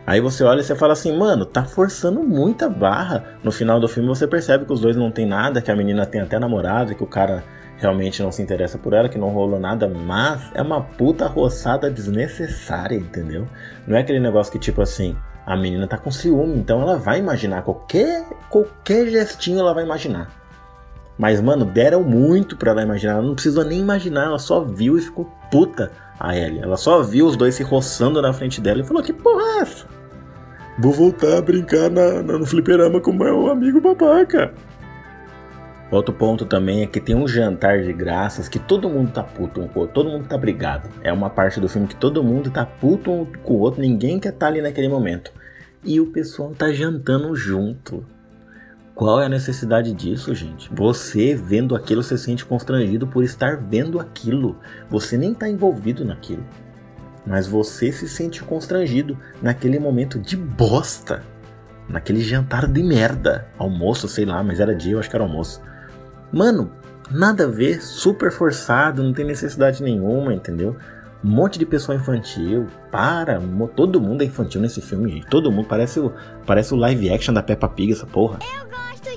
Aí 0.07 0.21
você 0.21 0.41
olha 0.41 0.61
e 0.61 0.63
você 0.63 0.73
fala 0.73 0.93
assim, 0.93 1.13
mano, 1.17 1.45
tá 1.45 1.65
forçando 1.65 2.23
muita 2.23 2.69
barra. 2.69 3.25
No 3.43 3.51
final 3.51 3.77
do 3.77 3.89
filme 3.89 4.07
você 4.07 4.25
percebe 4.25 4.63
que 4.63 4.71
os 4.71 4.79
dois 4.79 4.95
não 4.95 5.11
tem 5.11 5.25
nada, 5.25 5.61
que 5.61 5.69
a 5.69 5.75
menina 5.75 6.05
tem 6.05 6.21
até 6.21 6.39
namorado, 6.39 6.95
que 6.95 7.03
o 7.03 7.07
cara 7.07 7.43
realmente 7.75 8.23
não 8.23 8.31
se 8.31 8.41
interessa 8.41 8.77
por 8.77 8.93
ela, 8.93 9.09
que 9.09 9.17
não 9.17 9.31
rolou 9.31 9.59
nada, 9.59 9.85
mas 9.85 10.49
é 10.53 10.61
uma 10.61 10.79
puta 10.79 11.27
roçada 11.27 11.91
desnecessária, 11.91 12.95
entendeu? 12.95 13.49
Não 13.85 13.97
é 13.97 13.99
aquele 13.99 14.21
negócio 14.21 14.49
que 14.49 14.57
tipo 14.57 14.81
assim, 14.81 15.13
a 15.45 15.57
menina 15.57 15.85
tá 15.85 15.97
com 15.97 16.09
ciúme, 16.09 16.57
então 16.57 16.81
ela 16.81 16.95
vai 16.95 17.19
imaginar 17.19 17.63
qualquer 17.63 18.23
qualquer 18.49 19.07
gestinho 19.09 19.59
ela 19.59 19.73
vai 19.73 19.83
imaginar. 19.83 20.31
Mas 21.17 21.41
mano, 21.41 21.65
deram 21.65 22.01
muito 22.01 22.55
para 22.55 22.71
ela 22.71 22.81
imaginar, 22.81 23.15
ela 23.15 23.23
não 23.23 23.33
precisou 23.33 23.65
nem 23.65 23.81
imaginar, 23.81 24.27
ela 24.27 24.39
só 24.39 24.61
viu 24.61 24.97
e 24.97 25.01
ficou 25.01 25.29
puta 25.51 25.91
a 26.17 26.33
Ellie. 26.33 26.61
Ela 26.61 26.77
só 26.77 27.03
viu 27.03 27.27
os 27.27 27.35
dois 27.35 27.55
se 27.55 27.63
roçando 27.63 28.21
na 28.21 28.31
frente 28.31 28.61
dela 28.61 28.79
e 28.79 28.85
falou: 28.85 29.03
"Que 29.03 29.11
porra 29.11 29.41
é 29.41 29.59
essa?" 29.59 29.96
Vou 30.79 30.93
voltar 30.93 31.39
a 31.39 31.41
brincar 31.41 31.89
na, 31.89 32.21
na, 32.21 32.37
no 32.37 32.45
fliperama 32.45 33.01
com 33.01 33.11
meu 33.11 33.49
amigo 33.49 33.81
babaca. 33.81 34.53
Outro 35.89 36.13
ponto 36.13 36.45
também 36.45 36.83
é 36.83 36.85
que 36.85 36.99
tem 36.99 37.15
um 37.15 37.27
jantar 37.27 37.81
de 37.81 37.91
graças 37.91 38.47
que 38.47 38.59
todo 38.59 38.89
mundo 38.89 39.11
tá 39.11 39.23
puto 39.23 39.59
um 39.59 39.67
com 39.67 39.79
o 39.79 39.81
outro, 39.83 39.95
todo 39.95 40.09
mundo 40.11 40.27
tá 40.27 40.37
brigado. 40.37 40.87
É 41.01 41.11
uma 41.11 41.31
parte 41.31 41.59
do 41.59 41.67
filme 41.67 41.87
que 41.87 41.95
todo 41.95 42.23
mundo 42.23 42.51
tá 42.51 42.63
puto 42.63 43.11
um 43.11 43.25
com 43.25 43.53
o 43.53 43.59
outro, 43.59 43.81
ninguém 43.81 44.19
quer 44.19 44.29
estar 44.29 44.45
tá 44.45 44.51
ali 44.51 44.61
naquele 44.61 44.87
momento. 44.87 45.31
E 45.83 45.99
o 45.99 46.07
pessoal 46.07 46.51
tá 46.51 46.71
jantando 46.71 47.33
junto. 47.35 48.05
Qual 48.93 49.19
é 49.21 49.25
a 49.25 49.29
necessidade 49.29 49.93
disso, 49.93 50.35
gente? 50.35 50.69
Você 50.73 51.33
vendo 51.33 51.75
aquilo, 51.75 52.03
você 52.03 52.17
se 52.17 52.25
sente 52.25 52.45
constrangido 52.45 53.07
por 53.07 53.23
estar 53.23 53.57
vendo 53.57 53.99
aquilo. 53.99 54.57
Você 54.89 55.17
nem 55.17 55.33
tá 55.33 55.49
envolvido 55.49 56.05
naquilo. 56.05 56.43
Mas 57.27 57.47
você 57.47 57.91
se 57.91 58.07
sente 58.07 58.41
constrangido 58.41 59.17
naquele 59.41 59.77
momento 59.77 60.17
de 60.17 60.37
bosta. 60.37 61.21
Naquele 61.89 62.21
jantar 62.21 62.67
de 62.67 62.81
merda. 62.81 63.47
Almoço, 63.57 64.07
sei 64.07 64.25
lá, 64.25 64.41
mas 64.41 64.59
era 64.59 64.73
dia, 64.73 64.93
eu 64.93 64.99
acho 64.99 65.09
que 65.09 65.15
era 65.15 65.23
almoço 65.23 65.61
Mano, 66.31 66.71
nada 67.09 67.45
a 67.45 67.47
ver, 67.47 67.81
super 67.81 68.31
forçado, 68.31 69.01
não 69.01 69.13
tem 69.13 69.25
necessidade 69.25 69.81
nenhuma, 69.81 70.33
entendeu? 70.33 70.75
Um 71.23 71.29
monte 71.29 71.57
de 71.57 71.65
pessoa 71.65 71.95
infantil, 71.95 72.67
para, 72.91 73.41
todo 73.75 74.01
mundo 74.01 74.21
é 74.21 74.25
infantil 74.25 74.61
nesse 74.61 74.81
filme, 74.81 75.11
gente. 75.11 75.27
Todo 75.27 75.51
mundo 75.51 75.67
parece 75.67 75.99
o, 75.99 76.11
parece 76.45 76.73
o 76.73 76.77
live 76.77 77.09
action 77.09 77.33
da 77.33 77.41
Peppa 77.41 77.67
Pig, 77.67 77.93
essa 77.93 78.05
porra. 78.05 78.39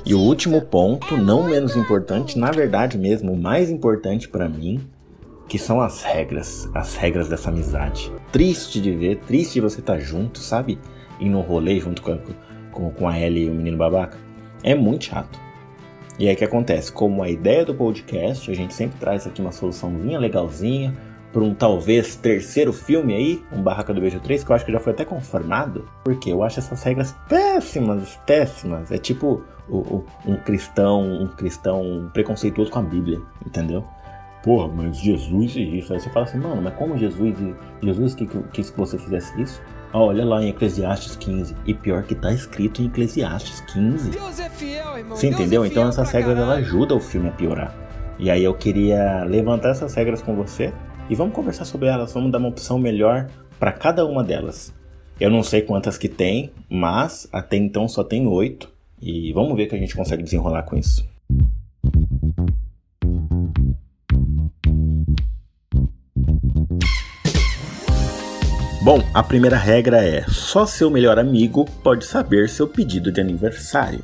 E 0.06 0.14
o 0.14 0.20
último 0.20 0.62
ponto, 0.62 1.16
não 1.16 1.42
menos 1.42 1.76
importante, 1.76 2.38
na 2.38 2.50
verdade 2.50 2.96
mesmo, 2.96 3.32
o 3.32 3.36
mais 3.36 3.68
importante 3.68 4.28
para 4.28 4.48
mim, 4.48 4.80
que 5.50 5.58
são 5.58 5.80
as 5.80 6.04
regras, 6.04 6.70
as 6.72 6.94
regras 6.94 7.28
dessa 7.28 7.50
amizade. 7.50 8.10
Triste 8.30 8.80
de 8.80 8.92
ver, 8.92 9.16
triste 9.26 9.54
de 9.54 9.60
você 9.60 9.80
estar 9.80 9.94
tá 9.94 9.98
junto, 9.98 10.38
sabe? 10.38 10.78
E 11.18 11.28
no 11.28 11.40
rolê 11.40 11.80
junto 11.80 12.00
com 12.02 12.12
a, 12.12 12.18
com, 12.70 12.90
com 12.92 13.08
a 13.08 13.18
Ellie 13.18 13.46
e 13.46 13.50
o 13.50 13.54
menino 13.54 13.76
babaca. 13.76 14.16
É 14.62 14.76
muito 14.76 15.06
chato. 15.06 15.40
E 16.20 16.28
aí 16.28 16.34
o 16.34 16.38
que 16.38 16.44
acontece? 16.44 16.92
Como 16.92 17.20
a 17.20 17.28
ideia 17.28 17.64
do 17.64 17.74
podcast, 17.74 18.48
a 18.48 18.54
gente 18.54 18.72
sempre 18.72 19.00
traz 19.00 19.26
aqui 19.26 19.40
uma 19.40 19.50
soluçãozinha 19.50 20.20
legalzinha 20.20 20.96
para 21.32 21.42
um 21.42 21.52
talvez 21.52 22.14
terceiro 22.14 22.72
filme 22.72 23.12
aí, 23.12 23.42
um 23.52 23.60
Barraca 23.60 23.92
do 23.92 24.00
Beijo 24.00 24.20
3, 24.20 24.44
que 24.44 24.52
eu 24.52 24.54
acho 24.54 24.64
que 24.64 24.72
já 24.72 24.78
foi 24.78 24.92
até 24.92 25.04
conformado, 25.04 25.84
porque 26.04 26.30
eu 26.30 26.44
acho 26.44 26.60
essas 26.60 26.80
regras 26.84 27.12
péssimas, 27.28 28.20
péssimas. 28.24 28.92
É 28.92 28.98
tipo 28.98 29.42
o, 29.68 29.78
o, 29.78 30.06
um 30.26 30.36
cristão, 30.36 31.02
um 31.02 31.26
cristão 31.26 32.08
preconceituoso 32.12 32.70
com 32.70 32.78
a 32.78 32.82
Bíblia, 32.82 33.20
entendeu? 33.44 33.84
Porra, 34.42 34.68
mas 34.68 34.98
Jesus 34.98 35.56
e 35.56 35.78
isso. 35.78 35.92
Aí 35.92 36.00
você 36.00 36.10
fala 36.10 36.26
assim, 36.26 36.38
mano, 36.38 36.62
mas 36.62 36.74
como 36.74 36.96
Jesus 36.96 37.36
Jesus 37.82 38.14
quis 38.14 38.28
que, 38.28 38.38
que, 38.52 38.62
que 38.62 38.76
você 38.78 38.98
fizesse 38.98 39.40
isso? 39.40 39.60
olha 39.92 40.24
lá 40.24 40.42
em 40.42 40.48
Eclesiastes 40.48 41.16
15. 41.16 41.56
E 41.66 41.74
pior 41.74 42.02
que 42.04 42.14
tá 42.14 42.32
escrito 42.32 42.82
em 42.82 42.86
Eclesiastes 42.86 43.60
15. 43.72 44.10
Deus 44.10 44.40
é 44.40 44.48
fiel, 44.48 44.98
irmão. 44.98 45.16
Você 45.16 45.28
entendeu? 45.28 45.64
É 45.64 45.66
então 45.66 45.88
essas 45.88 46.10
regras 46.10 46.38
ela 46.38 46.54
ajudam 46.54 46.98
o 46.98 47.00
filme 47.00 47.28
a 47.28 47.32
piorar. 47.32 47.74
E 48.18 48.30
aí 48.30 48.44
eu 48.44 48.54
queria 48.54 49.24
levantar 49.24 49.70
essas 49.70 49.94
regras 49.94 50.22
com 50.22 50.34
você 50.34 50.72
e 51.08 51.14
vamos 51.14 51.34
conversar 51.34 51.64
sobre 51.64 51.88
elas. 51.88 52.12
Vamos 52.12 52.30
dar 52.30 52.38
uma 52.38 52.48
opção 52.48 52.78
melhor 52.78 53.28
para 53.58 53.72
cada 53.72 54.04
uma 54.06 54.22
delas. 54.22 54.72
Eu 55.18 55.30
não 55.30 55.42
sei 55.42 55.62
quantas 55.62 55.98
que 55.98 56.08
tem, 56.08 56.52
mas 56.68 57.28
até 57.32 57.56
então 57.56 57.88
só 57.88 58.04
tem 58.04 58.26
oito. 58.26 58.70
E 59.02 59.32
vamos 59.32 59.56
ver 59.56 59.66
que 59.66 59.74
a 59.74 59.78
gente 59.78 59.96
consegue 59.96 60.22
desenrolar 60.22 60.62
com 60.62 60.76
isso. 60.76 61.06
Bom, 68.82 68.98
a 69.12 69.22
primeira 69.22 69.58
regra 69.58 70.02
é: 70.02 70.24
só 70.26 70.64
seu 70.64 70.90
melhor 70.90 71.18
amigo 71.18 71.66
pode 71.82 72.06
saber 72.06 72.48
seu 72.48 72.66
pedido 72.66 73.12
de 73.12 73.20
aniversário. 73.20 74.02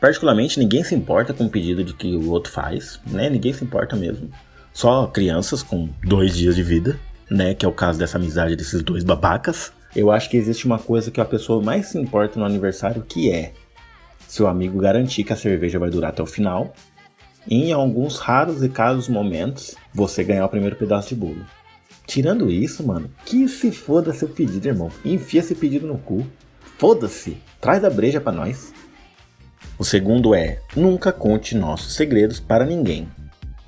Particularmente, 0.00 0.60
ninguém 0.60 0.84
se 0.84 0.94
importa 0.94 1.34
com 1.34 1.46
o 1.46 1.50
pedido 1.50 1.82
de 1.82 1.92
que 1.92 2.14
o 2.14 2.30
outro 2.30 2.52
faz, 2.52 3.00
né? 3.04 3.28
Ninguém 3.28 3.52
se 3.52 3.64
importa 3.64 3.96
mesmo. 3.96 4.30
Só 4.72 5.08
crianças 5.08 5.60
com 5.60 5.88
dois 6.04 6.36
dias 6.36 6.54
de 6.54 6.62
vida, 6.62 7.00
né? 7.28 7.52
Que 7.52 7.66
é 7.66 7.68
o 7.68 7.72
caso 7.72 7.98
dessa 7.98 8.16
amizade 8.16 8.54
desses 8.54 8.80
dois 8.80 9.02
babacas. 9.02 9.72
Eu 9.96 10.12
acho 10.12 10.30
que 10.30 10.36
existe 10.36 10.64
uma 10.64 10.78
coisa 10.78 11.10
que 11.10 11.20
a 11.20 11.24
pessoa 11.24 11.60
mais 11.60 11.86
se 11.86 11.98
importa 11.98 12.38
no 12.38 12.46
aniversário, 12.46 13.02
que 13.02 13.32
é 13.32 13.54
seu 14.28 14.46
amigo 14.46 14.78
garantir 14.78 15.24
que 15.24 15.32
a 15.32 15.36
cerveja 15.36 15.80
vai 15.80 15.90
durar 15.90 16.10
até 16.10 16.22
o 16.22 16.26
final. 16.26 16.72
E 17.48 17.56
em 17.56 17.72
alguns 17.72 18.18
raros 18.18 18.62
e 18.62 18.68
caros 18.68 19.08
momentos, 19.08 19.74
você 19.92 20.22
ganhar 20.22 20.46
o 20.46 20.48
primeiro 20.48 20.76
pedaço 20.76 21.08
de 21.08 21.16
bolo. 21.16 21.44
Tirando 22.06 22.50
isso, 22.50 22.86
mano, 22.86 23.10
que 23.24 23.48
se 23.48 23.72
foda 23.72 24.14
seu 24.14 24.28
pedido, 24.28 24.66
irmão. 24.66 24.90
Enfia 25.04 25.40
esse 25.40 25.54
pedido 25.54 25.86
no 25.86 25.98
cu. 25.98 26.24
Foda-se. 26.78 27.36
Traz 27.60 27.84
a 27.84 27.90
breja 27.90 28.20
para 28.20 28.32
nós. 28.32 28.72
O 29.78 29.84
segundo 29.84 30.34
é: 30.34 30.60
nunca 30.76 31.12
conte 31.12 31.56
nossos 31.56 31.94
segredos 31.94 32.38
para 32.38 32.64
ninguém. 32.64 33.08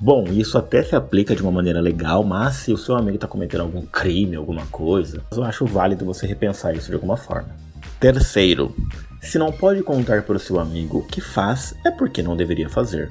Bom, 0.01 0.27
isso 0.29 0.57
até 0.57 0.83
se 0.85 0.95
aplica 0.95 1.35
de 1.35 1.43
uma 1.43 1.51
maneira 1.51 1.81
legal, 1.81 2.23
mas 2.23 2.55
se 2.57 2.73
o 2.73 2.79
seu 2.79 2.95
amigo 2.95 3.17
está 3.17 3.27
cometendo 3.27 3.63
algum 3.63 3.83
crime, 3.83 4.37
alguma 4.37 4.65
coisa, 4.67 5.25
eu 5.33 5.43
acho 5.43 5.67
válido 5.67 6.05
você 6.05 6.25
repensar 6.25 6.73
isso 6.77 6.87
de 6.87 6.95
alguma 6.95 7.17
forma. 7.17 7.57
Terceiro, 7.99 8.73
se 9.21 9.39
não 9.39 9.51
pode 9.51 9.83
contar 9.83 10.23
para 10.23 10.37
o 10.37 10.39
seu 10.39 10.61
amigo 10.61 10.99
o 10.99 11.05
que 11.05 11.21
faz, 11.21 11.75
é 11.85 11.91
porque 11.91 12.23
não 12.23 12.37
deveria 12.37 12.69
fazer. 12.69 13.11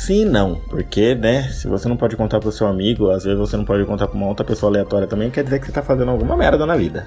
Sim 0.00 0.24
não, 0.24 0.54
porque, 0.54 1.14
né, 1.14 1.42
se 1.50 1.68
você 1.68 1.86
não 1.86 1.94
pode 1.94 2.16
contar 2.16 2.40
pro 2.40 2.50
seu 2.50 2.66
amigo, 2.66 3.10
às 3.10 3.24
vezes 3.24 3.38
você 3.38 3.54
não 3.54 3.66
pode 3.66 3.84
contar 3.84 4.08
pra 4.08 4.16
uma 4.16 4.28
outra 4.28 4.46
pessoa 4.46 4.72
aleatória 4.72 5.06
também, 5.06 5.30
quer 5.30 5.44
dizer 5.44 5.60
que 5.60 5.66
você 5.66 5.72
tá 5.72 5.82
fazendo 5.82 6.10
alguma 6.10 6.38
merda 6.38 6.64
na 6.64 6.74
vida. 6.74 7.06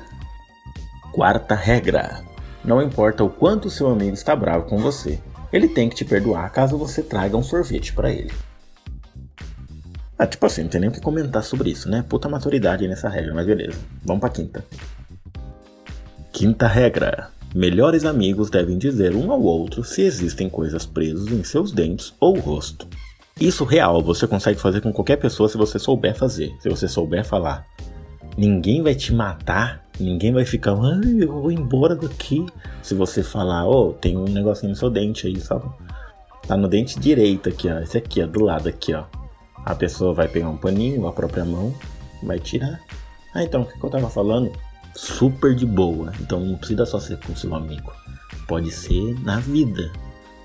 Quarta 1.12 1.56
regra: 1.56 2.22
não 2.64 2.80
importa 2.84 3.24
o 3.24 3.32
quanto 3.32 3.68
seu 3.68 3.90
amigo 3.90 4.14
está 4.14 4.36
bravo 4.36 4.68
com 4.68 4.78
você, 4.78 5.20
ele 5.52 5.68
tem 5.68 5.90
que 5.90 5.96
te 5.96 6.06
perdoar 6.06 6.52
caso 6.52 6.78
você 6.78 7.02
traga 7.02 7.36
um 7.36 7.42
sorvete 7.42 7.94
para 7.94 8.12
ele. 8.12 8.32
Ah, 10.16 10.28
tipo 10.28 10.46
assim, 10.46 10.62
não 10.62 10.70
tem 10.70 10.82
nem 10.82 10.92
o 10.92 10.94
que 10.94 11.02
comentar 11.02 11.44
sobre 11.44 11.72
isso, 11.72 11.90
né? 11.90 12.06
Puta 12.08 12.30
maturidade 12.30 12.88
nessa 12.88 13.10
regra, 13.10 13.34
mas 13.34 13.48
beleza. 13.48 13.80
Vamos 14.06 14.22
pra 14.22 14.30
quinta. 14.30 14.64
Quinta 16.32 16.68
regra: 16.68 17.32
Melhores 17.54 18.04
amigos 18.04 18.50
devem 18.50 18.80
dizer 18.80 19.16
um 19.16 19.32
ao 19.32 19.42
outro 19.42 19.84
se 19.84 20.02
existem 20.02 20.50
coisas 20.50 20.88
presas 20.88 21.28
em 21.28 21.44
seus 21.44 21.72
dentes 21.72 22.12
ou 22.20 22.40
rosto. 22.40 22.88
Isso 23.40 23.64
real 23.64 24.02
você 24.02 24.26
consegue 24.26 24.60
fazer 24.60 24.82
com 24.82 24.92
qualquer 24.92 25.18
pessoa 25.18 25.48
se 25.48 25.56
você 25.56 25.78
souber 25.78 26.16
fazer, 26.16 26.52
se 26.60 26.68
você 26.68 26.88
souber 26.88 27.24
falar. 27.24 27.68
Ninguém 28.36 28.82
vai 28.82 28.96
te 28.96 29.14
matar, 29.14 29.86
ninguém 30.00 30.32
vai 30.32 30.46
ficar, 30.46 30.74
ai, 30.74 31.22
eu 31.22 31.32
vou 31.32 31.52
embora 31.52 31.96
daqui. 31.96 32.44
Se 32.82 32.96
você 32.96 33.22
falar, 33.22 33.68
oh, 33.68 33.94
tem 33.94 34.18
um 34.18 34.26
negocinho 34.26 34.72
no 34.72 34.76
seu 34.76 34.90
dente 34.90 35.28
aí, 35.28 35.40
sabe? 35.40 35.70
Tá 36.48 36.58
no 36.58 36.68
dente 36.68 37.00
direito 37.00 37.50
aqui, 37.50 37.70
ó. 37.70 37.80
Esse 37.80 38.00
aqui, 38.00 38.24
ó, 38.24 38.26
do 38.26 38.44
lado 38.44 38.68
aqui, 38.68 38.94
ó. 38.96 39.04
A 39.64 39.76
pessoa 39.76 40.12
vai 40.12 40.28
pegar 40.28 40.50
um 40.50 40.58
paninho, 40.58 41.06
a 41.06 41.14
própria 41.14 41.46
mão, 41.46 41.72
vai 42.24 42.40
tirar. 42.40 42.82
Ah, 43.34 43.44
então, 43.44 43.62
o 43.62 43.66
que 43.66 43.84
eu 43.84 43.90
tava 43.92 44.10
falando? 44.10 44.52
Super 44.96 45.56
de 45.56 45.66
boa. 45.66 46.12
Então 46.20 46.40
não 46.40 46.58
precisa 46.58 46.86
só 46.86 47.00
ser 47.00 47.18
com 47.18 47.36
seu 47.36 47.54
amigo. 47.56 47.92
Pode 48.48 48.72
ser 48.72 49.20
na 49.22 49.40
vida, 49.40 49.92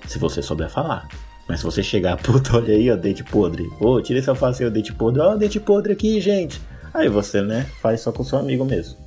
se 0.07 0.17
você 0.17 0.41
souber 0.41 0.69
falar. 0.69 1.07
Mas 1.47 1.59
se 1.59 1.65
você 1.65 1.81
chegar, 1.81 2.17
puta, 2.21 2.57
olha 2.57 2.73
aí, 2.73 2.91
ó, 2.91 2.95
dente 2.95 3.23
podre. 3.23 3.67
Ô, 3.79 3.93
oh, 3.95 4.01
tira 4.01 4.19
esse 4.19 4.29
alface 4.29 4.63
aí, 4.63 4.69
dente 4.69 4.93
podre. 4.93 5.21
Ó, 5.21 5.33
oh, 5.33 5.37
dente 5.37 5.59
podre 5.59 5.93
aqui, 5.93 6.21
gente. 6.21 6.61
Aí 6.93 7.09
você, 7.09 7.41
né, 7.41 7.65
faz 7.81 8.01
só 8.01 8.11
com 8.11 8.23
seu 8.23 8.37
amigo 8.37 8.65
mesmo. 8.65 8.97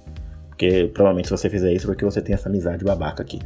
Porque 0.48 0.90
provavelmente 0.92 1.28
se 1.28 1.30
você 1.30 1.48
fizer 1.48 1.72
isso, 1.72 1.86
porque 1.86 2.04
você 2.04 2.20
tem 2.20 2.34
essa 2.34 2.48
amizade 2.48 2.84
babaca 2.84 3.22
aqui. 3.22 3.40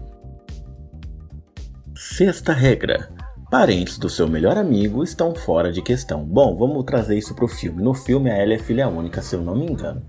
Sexta 1.94 2.52
regra. 2.52 3.08
Parentes 3.50 3.96
do 3.96 4.08
seu 4.08 4.28
melhor 4.28 4.58
amigo 4.58 5.04
estão 5.04 5.34
fora 5.34 5.72
de 5.72 5.80
questão. 5.80 6.24
Bom, 6.24 6.56
vamos 6.56 6.84
trazer 6.84 7.16
isso 7.16 7.34
pro 7.34 7.46
filme. 7.46 7.82
No 7.82 7.94
filme, 7.94 8.30
a 8.30 8.42
Ellie 8.42 8.56
é 8.56 8.58
filha 8.58 8.88
única, 8.88 9.22
se 9.22 9.36
eu 9.36 9.40
não 9.40 9.54
me 9.54 9.66
engano. 9.66 10.02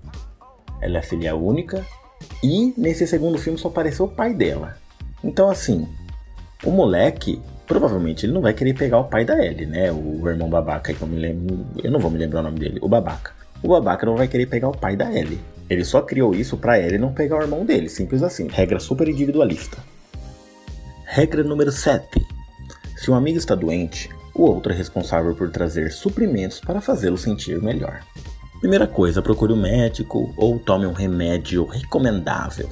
Ela 0.80 0.98
é 0.98 1.02
filha 1.02 1.34
única. 1.34 1.84
E 2.42 2.74
nesse 2.76 3.06
segundo 3.06 3.38
filme 3.38 3.58
só 3.58 3.68
apareceu 3.68 4.06
o 4.06 4.10
pai 4.10 4.34
dela. 4.34 4.76
Então, 5.22 5.50
assim, 5.50 5.88
o 6.64 6.70
moleque, 6.70 7.40
provavelmente 7.66 8.26
ele 8.26 8.32
não 8.32 8.40
vai 8.40 8.52
querer 8.52 8.74
pegar 8.74 8.98
o 8.98 9.04
pai 9.04 9.24
da 9.24 9.44
Ellie, 9.44 9.66
né? 9.66 9.90
O 9.92 10.28
irmão 10.28 10.48
babaca, 10.48 10.92
que 10.92 11.00
eu 11.00 11.08
me 11.08 11.18
lembro. 11.18 11.66
Eu 11.82 11.90
não 11.90 12.00
vou 12.00 12.10
me 12.10 12.18
lembrar 12.18 12.40
o 12.40 12.44
nome 12.44 12.58
dele. 12.58 12.78
O 12.82 12.88
babaca. 12.88 13.32
O 13.62 13.68
babaca 13.68 14.06
não 14.06 14.16
vai 14.16 14.28
querer 14.28 14.46
pegar 14.46 14.68
o 14.68 14.76
pai 14.76 14.96
da 14.96 15.12
Ellie. 15.12 15.40
Ele 15.68 15.84
só 15.84 16.00
criou 16.00 16.34
isso 16.34 16.56
pra 16.56 16.78
Ellie 16.78 16.98
não 16.98 17.12
pegar 17.12 17.38
o 17.38 17.42
irmão 17.42 17.64
dele. 17.64 17.88
Simples 17.88 18.22
assim. 18.22 18.48
Regra 18.48 18.80
super 18.80 19.08
individualista. 19.08 19.78
Regra 21.04 21.42
número 21.42 21.72
7. 21.72 22.06
Se 22.96 23.10
um 23.10 23.14
amigo 23.14 23.38
está 23.38 23.54
doente, 23.54 24.08
o 24.34 24.42
outro 24.42 24.72
é 24.72 24.76
responsável 24.76 25.34
por 25.34 25.50
trazer 25.50 25.90
suprimentos 25.90 26.60
para 26.60 26.80
fazê-lo 26.80 27.18
sentir 27.18 27.60
melhor. 27.60 28.00
Primeira 28.60 28.88
coisa, 28.88 29.22
procure 29.22 29.52
um 29.52 29.60
médico 29.60 30.34
ou 30.36 30.58
tome 30.58 30.84
um 30.84 30.92
remédio 30.92 31.64
recomendável. 31.64 32.68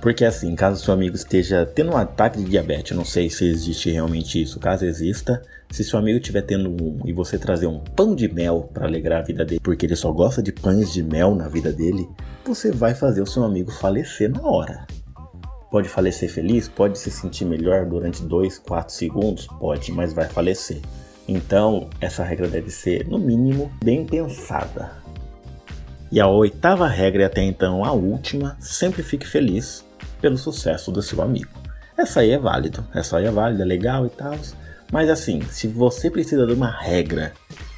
Porque 0.00 0.24
assim, 0.24 0.54
caso 0.54 0.84
seu 0.84 0.94
amigo 0.94 1.16
esteja 1.16 1.66
tendo 1.66 1.92
um 1.92 1.96
ataque 1.96 2.38
de 2.38 2.50
diabetes, 2.50 2.96
não 2.96 3.04
sei 3.04 3.30
se 3.30 3.46
existe 3.46 3.90
realmente 3.90 4.40
isso, 4.40 4.60
caso 4.60 4.84
exista, 4.84 5.42
se 5.70 5.82
seu 5.82 5.98
amigo 5.98 6.18
estiver 6.18 6.42
tendo 6.42 6.70
um 6.70 7.00
e 7.04 7.12
você 7.12 7.36
trazer 7.38 7.66
um 7.66 7.80
pão 7.80 8.14
de 8.14 8.32
mel 8.32 8.70
para 8.72 8.86
alegrar 8.86 9.20
a 9.20 9.24
vida 9.24 9.44
dele, 9.44 9.60
porque 9.60 9.86
ele 9.86 9.96
só 9.96 10.12
gosta 10.12 10.42
de 10.42 10.52
pães 10.52 10.92
de 10.92 11.02
mel 11.02 11.34
na 11.34 11.48
vida 11.48 11.72
dele, 11.72 12.06
você 12.44 12.70
vai 12.70 12.94
fazer 12.94 13.22
o 13.22 13.26
seu 13.26 13.42
amigo 13.42 13.72
falecer 13.72 14.30
na 14.30 14.42
hora. 14.42 14.86
Pode 15.70 15.88
falecer 15.88 16.30
feliz? 16.30 16.68
Pode 16.68 16.98
se 16.98 17.10
sentir 17.10 17.44
melhor 17.44 17.84
durante 17.84 18.22
2, 18.22 18.58
4 18.58 18.94
segundos? 18.94 19.46
Pode, 19.46 19.92
mas 19.92 20.12
vai 20.12 20.26
falecer. 20.26 20.80
Então, 21.28 21.90
essa 22.00 22.24
regra 22.24 22.48
deve 22.48 22.70
ser, 22.70 23.06
no 23.06 23.18
mínimo, 23.18 23.70
bem 23.84 24.06
pensada. 24.06 24.92
E 26.10 26.18
a 26.18 26.26
oitava 26.26 26.88
regra, 26.88 27.22
e 27.22 27.24
até 27.26 27.42
então 27.42 27.84
a 27.84 27.92
última, 27.92 28.56
sempre 28.58 29.02
fique 29.02 29.26
feliz 29.26 29.84
pelo 30.22 30.38
sucesso 30.38 30.90
do 30.90 31.02
seu 31.02 31.20
amigo. 31.20 31.50
Essa 31.98 32.20
aí 32.20 32.30
é 32.30 32.38
válido, 32.38 32.82
essa 32.94 33.18
aí 33.18 33.26
é 33.26 33.30
válida, 33.30 33.62
é 33.62 33.66
legal 33.66 34.06
e 34.06 34.08
tal. 34.08 34.34
Mas 34.90 35.10
assim, 35.10 35.42
se 35.50 35.68
você 35.68 36.10
precisa 36.10 36.46
de 36.46 36.54
uma 36.54 36.70
regra 36.70 37.34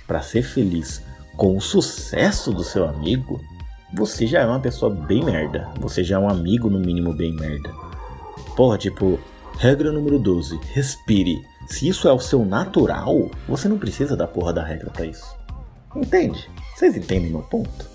para 0.07 0.23
ser 0.23 0.43
feliz 0.43 1.03
com 1.37 1.57
o 1.57 1.61
sucesso 1.61 2.53
do 2.53 2.63
seu 2.63 2.87
amigo, 2.87 3.41
você 3.93 4.27
já 4.27 4.43
é 4.43 4.47
uma 4.47 4.61
pessoa 4.61 4.95
bem 4.95 5.25
merda. 5.25 5.69
Você 5.81 6.05
já 6.05 6.17
é 6.17 6.19
um 6.19 6.29
amigo, 6.29 6.71
no 6.71 6.79
mínimo, 6.79 7.13
bem 7.13 7.35
merda. 7.35 7.71
Porra, 8.55 8.79
tipo, 8.79 9.19
regra 9.59 9.91
número 9.91 10.19
12, 10.21 10.61
respire. 10.73 11.43
Se 11.71 11.89
isso 11.89 12.09
é 12.09 12.13
o 12.13 12.19
seu 12.19 12.45
natural, 12.45 13.31
você 13.49 13.69
não 13.69 13.79
precisa 13.79 14.17
da 14.17 14.27
porra 14.27 14.53
da 14.53 14.63
regra 14.63 14.91
para 14.91 15.07
isso. 15.07 15.25
Entende? 15.95 16.51
Vocês 16.75 16.97
entendem 16.97 17.31
meu 17.31 17.43
ponto? 17.43 17.87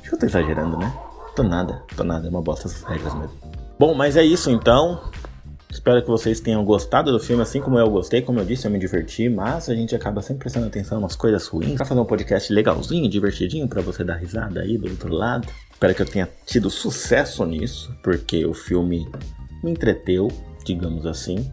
Acho 0.00 0.10
que 0.10 0.14
eu 0.14 0.18
tô 0.18 0.26
exagerando, 0.26 0.78
né? 0.78 0.96
Tô 1.34 1.42
nada, 1.42 1.82
tô 1.96 2.04
nada, 2.04 2.28
é 2.28 2.30
uma 2.30 2.40
bosta 2.40 2.68
essas 2.68 2.84
regras 2.84 3.12
mesmo. 3.14 3.36
Bom, 3.78 3.94
mas 3.94 4.16
é 4.16 4.24
isso 4.24 4.48
então. 4.48 5.00
Espero 5.68 6.00
que 6.02 6.08
vocês 6.08 6.38
tenham 6.40 6.64
gostado 6.64 7.10
do 7.10 7.18
filme, 7.18 7.42
assim 7.42 7.60
como 7.60 7.78
eu 7.78 7.90
gostei. 7.90 8.22
Como 8.22 8.38
eu 8.38 8.44
disse, 8.44 8.66
eu 8.66 8.70
me 8.70 8.78
diverti, 8.78 9.28
mas 9.28 9.68
a 9.68 9.74
gente 9.74 9.94
acaba 9.94 10.22
sempre 10.22 10.42
prestando 10.42 10.66
atenção 10.66 10.98
umas 11.00 11.16
coisas 11.16 11.46
ruins. 11.48 11.74
Pra 11.74 11.84
fazer 11.84 12.00
um 12.00 12.04
podcast 12.04 12.50
legalzinho, 12.52 13.10
divertidinho, 13.10 13.66
para 13.68 13.82
você 13.82 14.04
dar 14.04 14.14
risada 14.14 14.60
aí 14.60 14.78
do 14.78 14.88
outro 14.88 15.12
lado. 15.12 15.48
Espero 15.70 15.94
que 15.94 16.02
eu 16.02 16.06
tenha 16.06 16.28
tido 16.46 16.70
sucesso 16.70 17.44
nisso, 17.44 17.92
porque 18.02 18.46
o 18.46 18.54
filme 18.54 19.06
me 19.62 19.72
entreteu, 19.72 20.28
digamos 20.64 21.04
assim. 21.04 21.50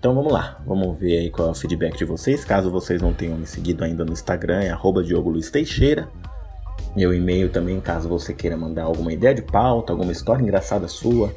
Então 0.00 0.14
vamos 0.14 0.32
lá, 0.32 0.58
vamos 0.66 0.98
ver 0.98 1.18
aí 1.18 1.30
qual 1.30 1.48
é 1.48 1.50
o 1.52 1.54
feedback 1.54 1.96
de 1.96 2.04
vocês. 2.04 2.44
Caso 2.44 2.70
vocês 2.70 3.00
não 3.00 3.12
tenham 3.12 3.36
me 3.36 3.46
seguido 3.46 3.84
ainda 3.84 4.04
no 4.04 4.12
Instagram, 4.12 4.62
é 4.62 4.70
arroba 4.70 5.04
Diogo 5.04 5.30
Luiz 5.30 5.50
Teixeira. 5.50 6.08
Meu 6.96 7.14
e-mail 7.14 7.50
também, 7.50 7.78
caso 7.80 8.08
você 8.08 8.32
queira 8.32 8.56
mandar 8.56 8.84
alguma 8.84 9.12
ideia 9.12 9.34
de 9.34 9.42
pauta, 9.42 9.92
alguma 9.92 10.10
história 10.10 10.42
engraçada 10.42 10.88
sua, 10.88 11.32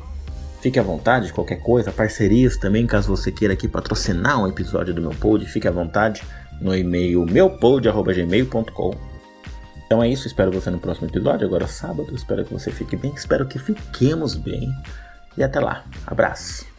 Fique 0.63 0.79
à 0.79 0.81
vontade, 0.81 1.33
qualquer 1.33 1.57
coisa, 1.57 1.91
parcerias 1.91 2.55
também, 2.55 2.87
caso 2.87 3.13
você 3.13 3.29
queira 3.33 3.53
aqui 3.53 3.67
patrocinar 3.67 4.41
um 4.41 4.47
episódio 4.47 4.93
do 4.93 5.01
meu 5.01 5.11
pod, 5.11 5.45
fique 5.45 5.67
à 5.67 5.71
vontade 5.71 6.23
no 6.61 6.73
e-mail 6.73 7.25
meupod.gmail.com. 7.25 8.95
Então 9.85 10.01
é 10.01 10.07
isso, 10.07 10.25
espero 10.25 10.53
você 10.53 10.69
no 10.69 10.79
próximo 10.79 11.09
episódio, 11.09 11.45
agora 11.45 11.67
sábado. 11.67 12.15
Espero 12.15 12.45
que 12.45 12.53
você 12.53 12.71
fique 12.71 12.95
bem, 12.95 13.11
espero 13.13 13.45
que 13.45 13.59
fiquemos 13.59 14.35
bem. 14.35 14.69
E 15.37 15.43
até 15.43 15.59
lá. 15.59 15.83
Abraço. 16.07 16.72